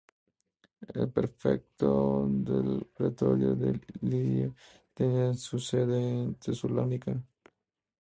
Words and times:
El 0.95 1.11
prefecto 1.11 2.25
del 2.27 2.87
pretorio 2.91 3.53
de 3.55 3.79
Iliria 4.01 4.51
tenía 4.95 5.31
su 5.35 5.59
sede 5.59 6.23
en 6.23 6.33
Tesalónica. 6.39 7.21